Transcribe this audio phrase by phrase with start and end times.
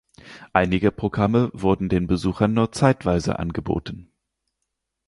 [0.51, 4.11] Einige Programme werden den Besuchern nur zeitweise angeboten.